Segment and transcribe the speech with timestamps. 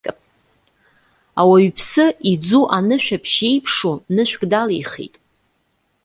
[1.39, 5.15] Ауаҩԥсы, иӡу анышәаԥшь еиԥшу, нышәк далихит.